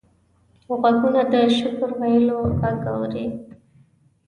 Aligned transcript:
غوږونه 0.81 1.21
د 1.31 1.33
شکر 1.57 1.89
ویلو 1.99 2.39
غږ 2.59 2.79
اوري 2.93 3.25